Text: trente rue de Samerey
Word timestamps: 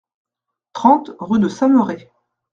trente 0.73 1.11
rue 1.19 1.37
de 1.37 1.47
Samerey 1.47 2.09